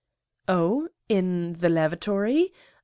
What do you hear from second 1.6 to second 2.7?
lavatory!